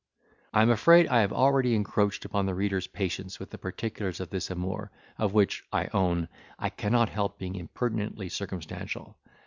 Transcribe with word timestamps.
I 0.51 0.63
am 0.63 0.71
afraid 0.71 1.05
I 1.09 1.19
have 1.21 1.31
already 1.31 1.75
encroached 1.75 2.25
upon 2.25 2.47
the 2.47 2.55
reader's 2.55 2.87
patience 2.87 3.39
with 3.39 3.51
the 3.51 3.59
particulars 3.59 4.19
of 4.19 4.31
this 4.31 4.49
amour, 4.49 4.89
of 5.19 5.35
which 5.35 5.63
(I 5.71 5.89
own) 5.93 6.27
I 6.57 6.71
cannot 6.71 7.09
help 7.09 7.37
being 7.37 7.53
impertinently 7.53 8.27
circumstantial. 8.29 9.19